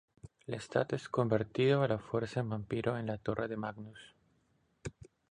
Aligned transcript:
Lestat 0.51 0.93
es 0.95 1.07
convertido 1.09 1.83
a 1.83 1.87
la 1.87 1.99
fuerza 1.99 2.39
en 2.39 2.49
vampiro 2.49 2.97
en 2.97 3.05
la 3.05 3.19
torre 3.19 3.47
de 3.47 3.55
Magnus. 3.55 4.15